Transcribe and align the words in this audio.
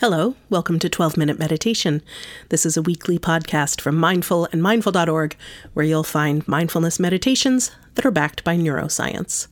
Hello, 0.00 0.34
welcome 0.50 0.78
to 0.80 0.90
12 0.90 1.16
Minute 1.16 1.38
Meditation. 1.38 2.02
This 2.50 2.66
is 2.66 2.76
a 2.76 2.82
weekly 2.82 3.18
podcast 3.18 3.80
from 3.80 3.96
Mindful 3.96 4.46
and 4.52 4.62
Mindful.org 4.62 5.34
where 5.72 5.86
you'll 5.86 6.04
find 6.04 6.46
mindfulness 6.46 7.00
meditations 7.00 7.70
that 7.94 8.04
are 8.04 8.10
backed 8.10 8.44
by 8.44 8.58
neuroscience. 8.58 9.46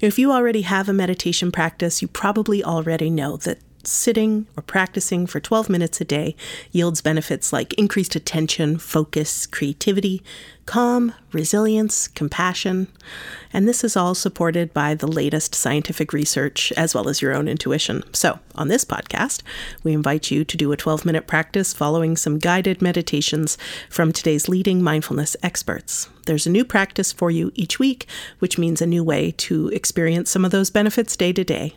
If 0.00 0.20
you 0.20 0.30
already 0.30 0.62
have 0.62 0.88
a 0.88 0.92
meditation 0.92 1.50
practice, 1.50 2.00
you 2.00 2.06
probably 2.06 2.62
already 2.62 3.10
know 3.10 3.36
that 3.38 3.58
sitting 3.86 4.46
or 4.56 4.62
practicing 4.62 5.26
for 5.26 5.40
12 5.40 5.68
minutes 5.68 6.00
a 6.00 6.04
day 6.04 6.36
yields 6.70 7.00
benefits 7.00 7.52
like 7.52 7.72
increased 7.74 8.14
attention, 8.16 8.78
focus, 8.78 9.46
creativity, 9.46 10.22
calm, 10.66 11.12
resilience, 11.32 12.08
compassion. 12.08 12.88
And 13.52 13.66
this 13.66 13.82
is 13.84 13.96
all 13.96 14.14
supported 14.14 14.72
by 14.72 14.94
the 14.94 15.06
latest 15.06 15.54
scientific 15.54 16.12
research 16.12 16.72
as 16.76 16.94
well 16.94 17.08
as 17.08 17.20
your 17.20 17.34
own 17.34 17.48
intuition. 17.48 18.02
So, 18.12 18.38
on 18.54 18.68
this 18.68 18.84
podcast, 18.84 19.42
we 19.82 19.92
invite 19.92 20.30
you 20.30 20.44
to 20.44 20.56
do 20.56 20.72
a 20.72 20.76
12 20.76 21.04
minute 21.04 21.26
practice 21.26 21.72
following 21.72 22.16
some 22.16 22.38
guided 22.38 22.80
meditations 22.80 23.58
from 23.88 24.12
today's 24.12 24.48
leading 24.48 24.82
mindfulness 24.82 25.36
experts. 25.42 26.08
There's 26.26 26.46
a 26.46 26.50
new 26.50 26.64
practice 26.64 27.12
for 27.12 27.30
you 27.30 27.50
each 27.54 27.78
week, 27.78 28.06
which 28.38 28.58
means 28.58 28.80
a 28.80 28.86
new 28.86 29.02
way 29.02 29.32
to 29.38 29.68
experience 29.68 30.30
some 30.30 30.44
of 30.44 30.52
those 30.52 30.70
benefits 30.70 31.16
day 31.16 31.32
to 31.32 31.44
day. 31.44 31.76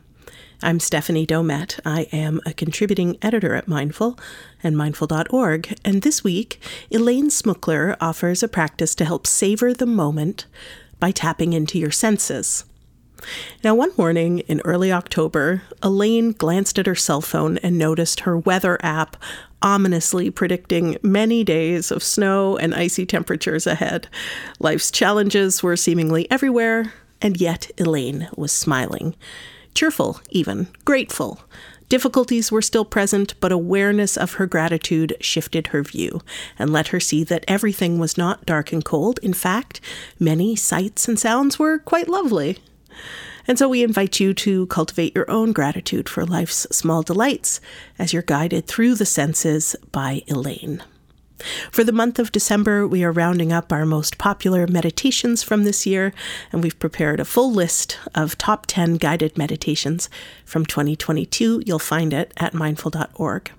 I'm 0.66 0.80
Stephanie 0.80 1.28
Domet. 1.28 1.80
I 1.86 2.08
am 2.12 2.42
a 2.44 2.52
contributing 2.52 3.20
editor 3.22 3.54
at 3.54 3.68
Mindful 3.68 4.18
and 4.64 4.76
Mindful.org. 4.76 5.78
And 5.86 6.02
this 6.02 6.24
week, 6.24 6.60
Elaine 6.90 7.30
Smookler 7.30 7.96
offers 8.02 8.42
a 8.42 8.48
practice 8.48 8.96
to 8.96 9.06
help 9.06 9.28
savor 9.28 9.76
the 9.76 9.86
moment 9.86 10.48
by 11.00 11.12
tapping 11.12 11.54
into 11.54 11.78
your 11.78 11.92
senses. 11.92 12.66
Now, 13.64 13.76
one 13.76 13.92
morning 13.96 14.40
in 14.40 14.60
early 14.62 14.92
October, 14.92 15.62
Elaine 15.84 16.32
glanced 16.32 16.80
at 16.80 16.88
her 16.88 16.96
cell 16.96 17.22
phone 17.22 17.60
and 17.60 17.78
noticed 17.78 18.22
her 18.22 18.36
weather 18.36 18.80
app 18.82 19.18
ominously 19.62 20.32
predicting 20.32 20.98
many 21.04 21.44
days 21.44 21.92
of 21.92 22.02
snow 22.02 22.58
and 22.58 22.74
icy 22.74 23.06
temperatures 23.06 23.68
ahead. 23.68 24.08
Life's 24.60 24.90
challenges 24.90 25.62
were 25.62 25.78
seemingly 25.78 26.30
everywhere, 26.32 26.92
and 27.22 27.40
yet 27.40 27.70
Elaine 27.78 28.28
was 28.36 28.52
smiling 28.52 29.14
cheerful, 29.76 30.22
even, 30.32 30.68
grateful. 30.86 31.42
Difficulties 31.88 32.52
were 32.52 32.64
still 32.64 32.86
present, 32.86 33.40
but 33.40 33.52
awareness 33.52 34.18
of 34.18 34.34
her 34.34 34.48
gratitude 34.48 35.16
shifted 35.22 35.68
her 35.68 35.84
view 35.84 36.22
and 36.58 36.74
let 36.74 36.88
her 36.88 37.00
see 37.00 37.24
that 37.26 37.46
everything 37.48 38.00
was 38.00 38.18
not 38.18 38.46
dark 38.46 38.74
and 38.74 38.84
cold. 38.84 39.20
In 39.22 39.34
fact, 39.34 39.82
many 40.20 40.56
sights 40.56 41.08
and 41.08 41.20
sounds 41.20 41.60
were 41.60 41.78
quite 41.78 42.10
lovely. 42.10 42.58
And 43.48 43.60
so 43.60 43.70
we 43.70 43.84
invite 43.84 44.20
you 44.20 44.34
to 44.34 44.66
cultivate 44.68 45.16
your 45.16 45.30
own 45.30 45.52
gratitude 45.52 46.10
for 46.10 46.26
life's 46.26 46.66
small 46.72 47.04
delights 47.04 47.62
as 48.00 48.12
you're 48.12 48.24
guided 48.24 48.66
through 48.66 48.96
the 48.96 49.06
senses 49.06 49.76
by 49.92 50.24
Elaine. 50.28 50.82
For 51.72 51.84
the 51.84 51.92
month 51.92 52.18
of 52.18 52.32
December, 52.32 52.88
we 52.88 53.04
are 53.04 53.12
rounding 53.12 53.52
up 53.52 53.72
our 53.72 53.86
most 53.86 54.18
popular 54.18 54.68
meditations 54.68 55.44
from 55.44 55.64
this 55.64 55.86
year, 55.86 56.14
and 56.52 56.64
we've 56.64 56.80
prepared 56.80 57.20
a 57.20 57.26
full 57.26 57.52
list 57.52 58.00
of 58.14 58.38
top 58.38 58.66
10 58.68 58.96
guided 58.96 59.38
meditations 59.38 60.10
from 60.46 60.66
2022. 60.66 61.64
You'll 61.66 61.80
find 61.80 62.14
it 62.14 62.34
at 62.38 62.54
mindful.org. 62.54 63.52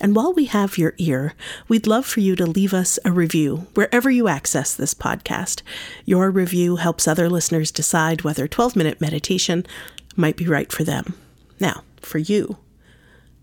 And 0.00 0.16
while 0.16 0.32
we 0.32 0.46
have 0.46 0.76
your 0.76 0.94
ear, 0.98 1.34
we'd 1.68 1.86
love 1.86 2.04
for 2.04 2.18
you 2.18 2.34
to 2.36 2.46
leave 2.46 2.74
us 2.74 2.98
a 3.04 3.12
review 3.12 3.68
wherever 3.74 4.10
you 4.10 4.26
access 4.26 4.74
this 4.74 4.94
podcast. 4.94 5.62
Your 6.04 6.30
review 6.30 6.76
helps 6.76 7.06
other 7.06 7.28
listeners 7.28 7.70
decide 7.70 8.22
whether 8.22 8.48
12 8.48 8.74
minute 8.74 9.00
meditation 9.00 9.64
might 10.16 10.36
be 10.36 10.48
right 10.48 10.72
for 10.72 10.82
them. 10.82 11.14
Now, 11.60 11.84
for 12.00 12.18
you, 12.18 12.58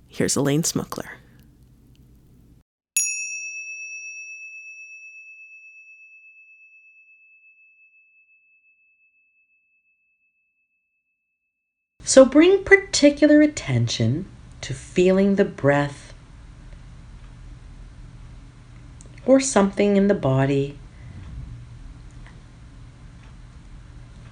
here's 0.10 0.36
Elaine 0.36 0.64
Smookler. 0.64 1.19
So 12.10 12.26
bring 12.26 12.64
particular 12.64 13.40
attention 13.40 14.26
to 14.62 14.74
feeling 14.74 15.36
the 15.36 15.46
breath 15.46 16.12
or 19.28 19.40
something 19.40 19.96
in 19.96 20.08
the 20.08 20.16
body 20.16 20.80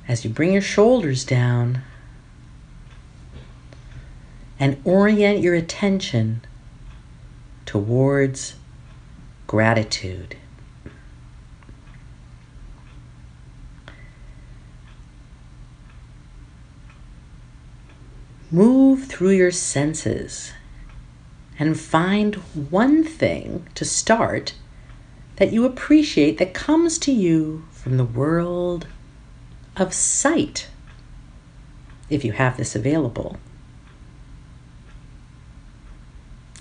as 0.07 0.25
you 0.25 0.31
bring 0.31 0.53
your 0.53 0.61
shoulders 0.63 1.23
down 1.23 1.83
and 4.59 4.81
orient 4.83 5.41
your 5.41 5.53
attention 5.53 6.41
towards 7.67 8.55
gratitude. 9.45 10.35
Move 18.57 19.05
through 19.05 19.29
your 19.29 19.51
senses 19.51 20.51
and 21.59 21.79
find 21.79 22.33
one 22.71 23.03
thing 23.03 23.67
to 23.75 23.85
start 23.85 24.55
that 25.35 25.53
you 25.53 25.63
appreciate 25.63 26.39
that 26.39 26.55
comes 26.55 26.97
to 26.97 27.11
you 27.11 27.63
from 27.69 27.97
the 27.97 28.03
world 28.03 28.87
of 29.75 29.93
sight, 29.93 30.69
if 32.09 32.25
you 32.25 32.31
have 32.31 32.57
this 32.57 32.75
available. 32.75 33.37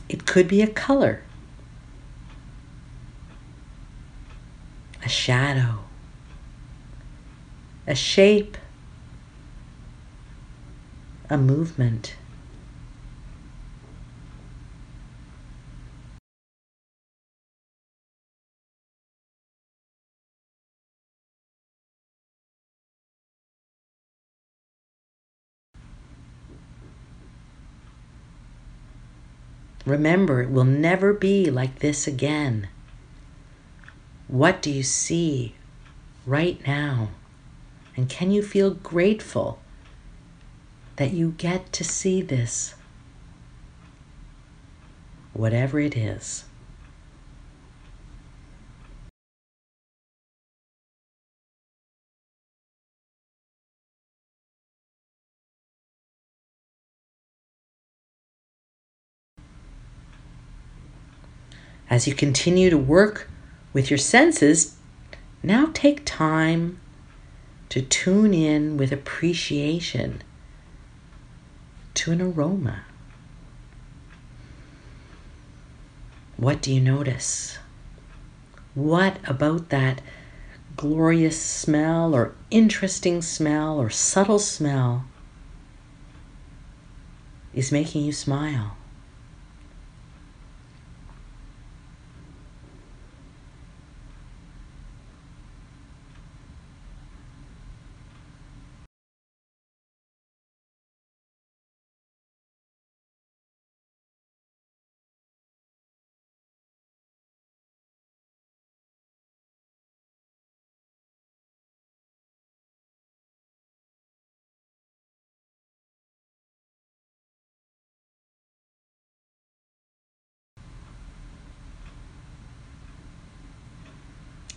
It 0.06 0.26
could 0.26 0.48
be 0.48 0.60
a 0.60 0.66
color, 0.66 1.22
a 5.02 5.08
shadow, 5.08 5.78
a 7.86 7.94
shape, 7.94 8.58
a 11.28 11.36
movement. 11.36 12.14
Remember, 29.84 30.42
it 30.42 30.50
will 30.50 30.64
never 30.64 31.12
be 31.12 31.48
like 31.48 31.78
this 31.78 32.08
again. 32.08 32.68
What 34.26 34.60
do 34.60 34.70
you 34.70 34.82
see 34.82 35.54
right 36.26 36.60
now? 36.66 37.10
And 37.96 38.08
can 38.08 38.32
you 38.32 38.42
feel 38.42 38.70
grateful 38.70 39.60
that 40.96 41.12
you 41.12 41.34
get 41.36 41.72
to 41.74 41.84
see 41.84 42.22
this, 42.22 42.74
whatever 45.32 45.78
it 45.78 45.96
is. 45.96 46.44
As 61.88 62.08
you 62.08 62.14
continue 62.14 62.68
to 62.68 62.76
work 62.76 63.30
with 63.72 63.90
your 63.90 63.98
senses, 63.98 64.76
now 65.42 65.70
take 65.72 66.04
time 66.04 66.80
to 67.68 67.80
tune 67.80 68.34
in 68.34 68.76
with 68.76 68.90
appreciation 68.92 70.22
to 71.96 72.12
an 72.12 72.20
aroma. 72.20 72.82
What 76.36 76.60
do 76.60 76.72
you 76.72 76.80
notice? 76.80 77.58
What 78.74 79.18
about 79.24 79.70
that 79.70 80.02
glorious 80.76 81.40
smell 81.40 82.14
or 82.14 82.34
interesting 82.50 83.22
smell 83.22 83.80
or 83.80 83.88
subtle 83.88 84.38
smell 84.38 85.06
is 87.54 87.72
making 87.72 88.04
you 88.04 88.12
smile? 88.12 88.76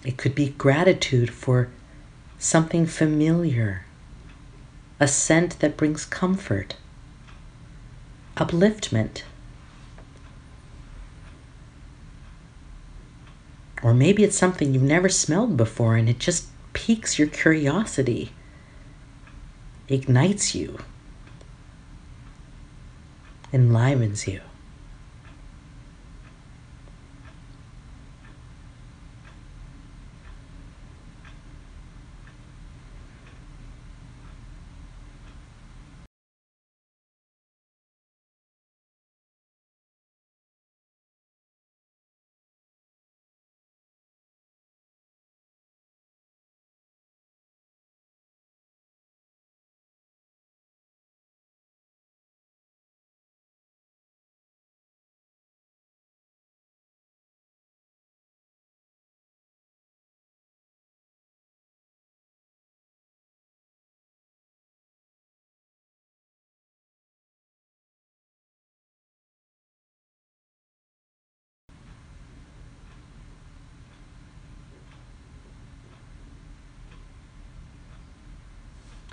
It 0.04 0.18
could 0.18 0.34
be 0.34 0.50
gratitude 0.50 1.30
for 1.30 1.69
something 2.38 2.86
familiar, 2.86 3.86
a 5.00 5.07
scent 5.07 5.60
that 5.60 5.75
brings 5.75 6.06
comfort, 6.06 6.75
upliftment. 8.38 9.24
Or 13.84 13.94
maybe 13.94 14.24
it's 14.24 14.38
something 14.38 14.74
you've 14.74 14.84
never 14.84 15.10
smelled 15.10 15.57
before 15.57 15.96
and 15.96 16.10
it 16.10 16.19
just 16.19 16.48
piques 16.74 17.18
your 17.19 17.28
curiosity, 17.28 18.31
ignites 19.88 20.54
you, 20.56 20.80
enlivens 23.52 24.28
you. 24.28 24.42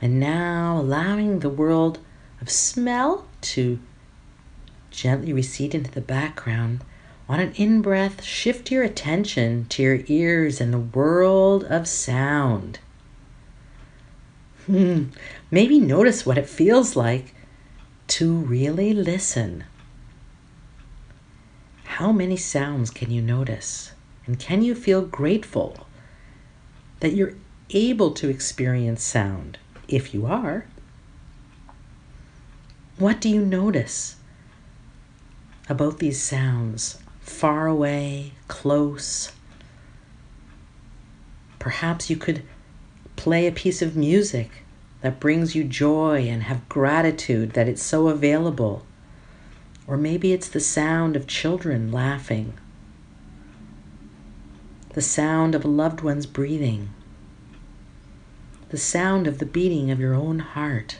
And 0.01 0.21
now 0.21 0.79
allowing 0.79 1.41
the 1.41 1.49
world 1.49 1.99
of 2.41 2.51
smell 2.51 3.27
to 3.43 3.79
gently 4.91 5.33
recede 5.33 5.75
into 5.75 5.91
the 5.91 6.01
background. 6.01 6.83
On 7.29 7.41
an 7.41 7.53
in 7.57 7.83
breath, 7.83 8.23
shift 8.23 8.71
your 8.71 8.83
attention 8.83 9.67
to 9.71 9.83
your 9.83 10.01
ears 10.07 10.61
and 10.61 10.73
the 10.73 10.79
world 10.79 11.65
of 11.65 11.89
sound. 11.89 12.79
Hmm. 14.67 15.05
Maybe 15.51 15.79
notice 15.79 16.27
what 16.27 16.39
it 16.39 16.49
feels 16.49 16.97
like 16.97 17.35
to 18.09 18.33
really 18.33 18.93
listen. 18.93 19.65
How 21.85 22.13
many 22.13 22.37
sounds 22.37 22.91
can 22.91 23.11
you 23.11 23.23
notice? 23.23 23.93
And 24.27 24.39
can 24.39 24.63
you 24.63 24.75
feel 24.75 25.03
grateful 25.03 25.87
that 27.01 27.15
you're 27.15 27.35
able 27.71 28.11
to 28.13 28.29
experience 28.29 29.03
sound? 29.03 29.59
If 29.89 30.13
you 30.13 30.27
are, 30.27 30.67
what 32.99 33.21
do 33.21 33.29
you 33.29 33.45
notice 33.45 34.17
about 35.69 35.99
these 35.99 36.23
sounds? 36.23 36.99
Far 37.21 37.67
away, 37.67 38.33
close. 38.49 39.33
Perhaps 41.59 42.09
you 42.09 42.17
could 42.17 42.43
play 43.17 43.47
a 43.47 43.53
piece 43.53 43.83
of 43.83 43.97
music 43.97 44.63
that 45.03 45.21
brings 45.21 45.55
you 45.55 45.65
joy 45.65 46.27
and 46.29 46.45
have 46.45 46.69
gratitude 46.69 47.51
that 47.53 47.69
it's 47.69 47.83
so 47.83 48.09
available. 48.09 48.87
Or 49.87 49.97
maybe 49.97 50.33
it's 50.33 50.49
the 50.49 50.61
sound 50.61 51.17
of 51.17 51.27
children 51.27 51.93
laughing, 51.93 52.55
the 54.95 55.03
sound 55.03 55.55
of 55.55 55.65
a 55.65 55.69
loved 55.69 56.01
one's 56.01 56.27
breathing 56.27 56.89
the 58.71 58.77
sound 58.77 59.27
of 59.27 59.39
the 59.39 59.47
beating 59.47 59.91
of 59.91 60.01
your 60.01 60.15
own 60.15 60.41
heart. 60.41 60.99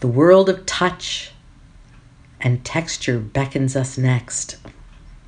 The 0.00 0.08
world 0.08 0.48
of 0.48 0.66
touch 0.66 1.32
and 2.40 2.64
texture 2.64 3.18
beckons 3.18 3.74
us 3.74 3.96
next. 3.96 4.56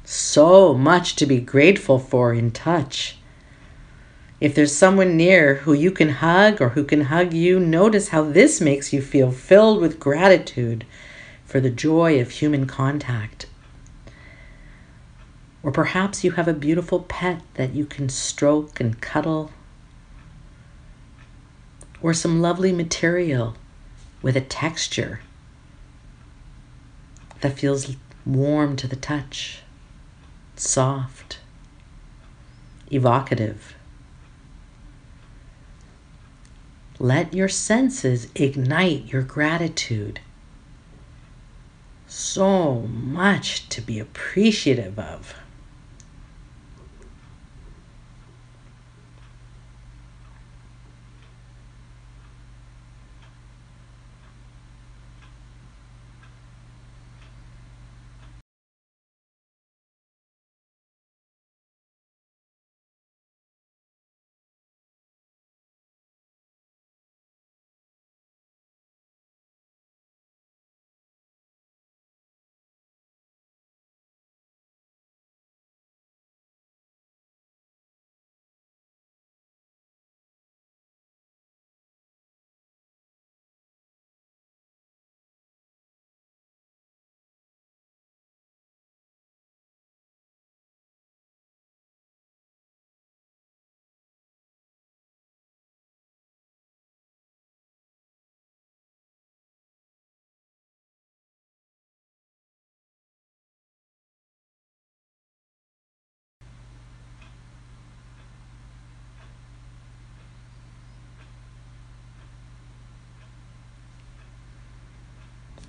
So 0.04 0.75
much 0.75 1.16
to 1.16 1.26
be 1.26 1.40
grateful 1.40 1.99
for 1.99 2.35
in 2.35 2.50
touch. 2.50 3.16
If 4.38 4.54
there's 4.54 4.75
someone 4.75 5.16
near 5.16 5.56
who 5.56 5.73
you 5.73 5.90
can 5.90 6.11
hug 6.11 6.61
or 6.61 6.70
who 6.70 6.85
can 6.85 7.02
hug 7.02 7.32
you, 7.32 7.58
notice 7.58 8.08
how 8.08 8.23
this 8.23 8.61
makes 8.61 8.92
you 8.92 9.00
feel 9.00 9.32
filled 9.32 9.80
with 9.80 9.99
gratitude 9.99 10.85
for 11.46 11.58
the 11.58 11.70
joy 11.70 12.20
of 12.20 12.30
human 12.30 12.66
contact. 12.66 13.46
Or 15.62 15.73
perhaps 15.73 16.23
you 16.23 16.32
have 16.32 16.49
a 16.49 16.52
beautiful 16.52 17.00
pet 17.00 17.40
that 17.54 17.73
you 17.73 17.87
can 17.87 18.11
stroke 18.11 18.78
and 18.78 19.00
cuddle. 19.00 19.50
Or 22.02 22.12
some 22.12 22.42
lovely 22.42 22.73
material 22.73 23.56
with 24.23 24.37
a 24.37 24.40
texture 24.40 25.20
that 27.40 27.58
feels 27.58 27.96
warm 28.25 28.76
to 28.76 28.88
the 28.88 28.96
touch, 28.96 29.61
soft, 30.56 31.38
evocative. 32.90 33.75
Let 36.99 37.35
your 37.35 37.49
senses 37.49 38.28
ignite 38.35 39.12
your 39.12 39.23
gratitude. 39.23 40.20
So 42.08 42.80
much 42.82 43.68
to 43.68 43.80
be 43.80 43.99
appreciative 43.99 44.99
of. 44.99 45.35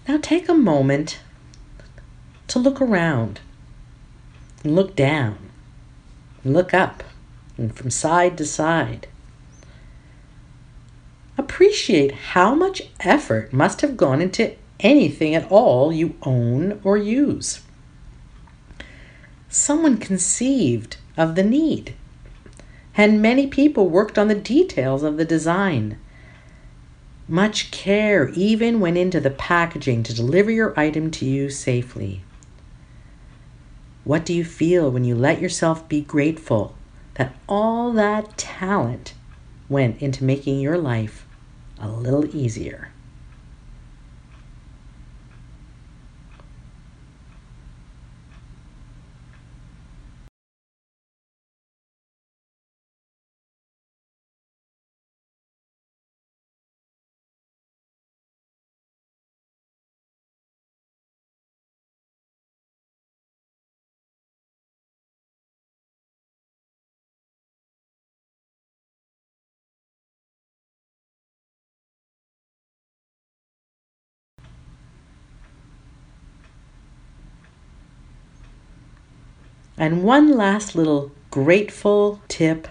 Now 0.08 0.18
take 0.22 0.48
a 0.48 0.54
moment 0.54 1.20
to 2.48 2.60
look 2.60 2.80
around 2.80 3.42
look 4.64 4.96
down 4.96 5.38
look 6.44 6.74
up 6.74 7.04
and 7.58 7.76
from 7.76 7.90
side 7.90 8.38
to 8.38 8.46
side. 8.46 9.08
Appreciate 11.38 12.12
how 12.12 12.56
much 12.56 12.84
effort 13.00 13.52
must 13.52 13.82
have 13.82 13.98
gone 13.98 14.22
into 14.22 14.56
anything 14.80 15.36
at 15.36 15.52
all 15.52 15.92
you 15.92 16.16
own 16.24 16.80
or 16.84 16.98
use. 16.98 17.62
Someone 19.50 19.98
conceived 19.98 20.98
of 21.16 21.36
the 21.36 21.44
need, 21.44 21.96
and 22.96 23.22
many 23.22 23.48
people 23.48 23.90
worked 23.90 24.18
on 24.18 24.28
the 24.28 24.36
details 24.36 25.04
of 25.04 25.18
the 25.18 25.26
design. 25.26 25.98
Much 27.30 27.72
care 27.72 28.30
even 28.30 28.80
went 28.80 28.98
into 28.98 29.20
the 29.20 29.30
packaging 29.30 30.02
to 30.02 30.14
deliver 30.14 30.50
your 30.50 30.78
item 30.80 31.12
to 31.12 31.26
you 31.26 31.50
safely. 31.50 32.22
What 34.06 34.26
do 34.26 34.34
you 34.34 34.46
feel 34.46 34.90
when 34.90 35.04
you 35.04 35.14
let 35.14 35.42
yourself 35.42 35.90
be 35.90 36.00
grateful 36.00 36.76
that 37.16 37.36
all 37.50 37.92
that 37.92 38.38
talent 38.38 39.14
went 39.68 40.02
into 40.02 40.24
making 40.24 40.62
your 40.62 40.78
life 40.78 41.28
a 41.78 41.90
little 41.90 42.34
easier? 42.34 42.92
And 79.78 80.04
one 80.04 80.36
last 80.36 80.76
little 80.76 81.12
grateful 81.30 82.22
tip 82.28 82.68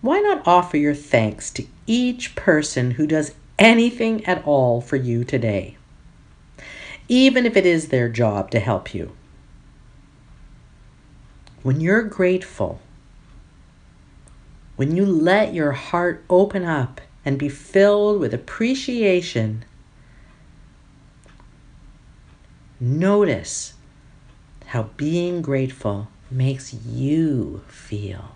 why 0.00 0.20
not 0.20 0.46
offer 0.46 0.76
your 0.76 0.94
thanks 0.94 1.50
to 1.50 1.66
each 1.86 2.36
person 2.36 2.92
who 2.92 3.06
does 3.06 3.34
anything 3.58 4.24
at 4.26 4.44
all 4.46 4.80
for 4.80 4.96
you 4.96 5.24
today, 5.24 5.76
even 7.08 7.44
if 7.44 7.56
it 7.56 7.66
is 7.66 7.88
their 7.88 8.08
job 8.08 8.50
to 8.52 8.60
help 8.60 8.94
you? 8.94 9.12
When 11.62 11.80
you're 11.80 12.04
grateful, 12.04 12.80
when 14.76 14.94
you 14.94 15.04
let 15.04 15.52
your 15.52 15.72
heart 15.72 16.24
open 16.30 16.64
up 16.64 17.00
and 17.24 17.36
be 17.36 17.48
filled 17.48 18.20
with 18.20 18.32
appreciation, 18.32 19.64
notice 22.78 23.74
how 24.68 24.82
being 24.98 25.40
grateful 25.40 26.08
makes 26.30 26.74
you 26.74 27.62
feel. 27.68 28.32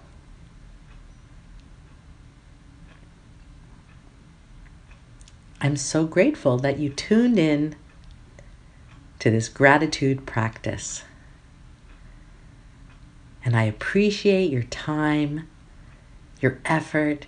I'm 5.60 5.76
so 5.76 6.06
grateful 6.06 6.56
that 6.56 6.78
you 6.78 6.88
tuned 6.88 7.38
in 7.38 7.76
to 9.18 9.30
this 9.30 9.50
gratitude 9.50 10.24
practice. 10.24 11.04
And 13.44 13.54
I 13.54 13.64
appreciate 13.64 14.50
your 14.50 14.62
time, 14.62 15.46
your 16.40 16.60
effort, 16.64 17.26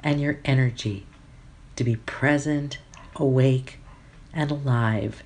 and 0.00 0.20
your 0.20 0.38
energy 0.44 1.06
to 1.74 1.82
be 1.82 1.96
present, 1.96 2.78
awake, 3.16 3.80
and 4.32 4.52
alive 4.52 5.24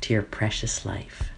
to 0.00 0.14
your 0.14 0.22
precious 0.22 0.86
life. 0.86 1.32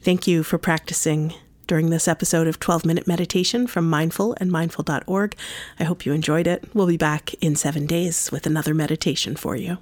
Thank 0.00 0.26
you 0.26 0.42
for 0.42 0.58
practicing 0.58 1.34
during 1.66 1.90
this 1.90 2.08
episode 2.08 2.46
of 2.46 2.60
12 2.60 2.84
Minute 2.84 3.06
Meditation 3.06 3.66
from 3.66 3.88
Mindful 3.88 4.36
and 4.38 4.50
Mindful.org. 4.50 5.34
I 5.80 5.84
hope 5.84 6.04
you 6.04 6.12
enjoyed 6.12 6.46
it. 6.46 6.68
We'll 6.74 6.86
be 6.86 6.96
back 6.96 7.34
in 7.34 7.56
seven 7.56 7.86
days 7.86 8.30
with 8.30 8.46
another 8.46 8.74
meditation 8.74 9.36
for 9.36 9.56
you. 9.56 9.78